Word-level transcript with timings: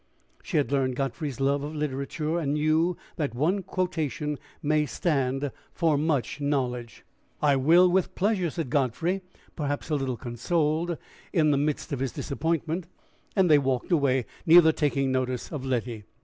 She 0.41 0.57
had 0.57 0.71
learned 0.71 0.95
Godfrey's 0.95 1.39
love 1.39 1.61
of 1.61 1.75
literature, 1.75 2.39
and 2.39 2.55
knew 2.55 2.97
that 3.17 3.35
one 3.35 3.61
quotation 3.61 4.39
may 4.63 4.87
stand 4.87 5.51
for 5.75 5.95
much 5.95 6.41
knowledge. 6.41 7.05
"I 7.39 7.55
will, 7.55 7.87
with 7.87 8.15
pleasure," 8.15 8.49
said 8.49 8.71
Godfrey, 8.71 9.21
perhaps 9.55 9.91
a 9.91 9.95
little 9.95 10.17
consoled 10.17 10.97
in 11.31 11.51
the 11.51 11.55
midst 11.59 11.93
of 11.93 11.99
his 11.99 12.13
disappointment; 12.13 12.87
and 13.35 13.47
they 13.47 13.59
walked 13.59 13.91
away, 13.91 14.25
neither 14.43 14.71
taking 14.71 15.11
notice 15.11 15.51
of 15.51 15.63
Letty. 15.63 16.05